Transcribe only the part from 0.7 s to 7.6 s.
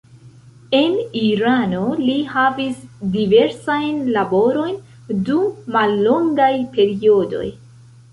En Irano li havis diversajn laborojn dum mallongaj periodoj.